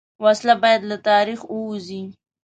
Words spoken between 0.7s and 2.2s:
له تاریخ ووځي